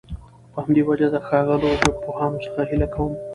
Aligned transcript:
په 0.51 0.57
همدي 0.63 0.81
وجه 0.89 1.07
د 1.11 1.15
ښاغلو 1.27 1.77
ژبپوهانو 1.81 2.43
څخه 2.45 2.61
هيله 2.69 2.87
کوم 2.93 3.11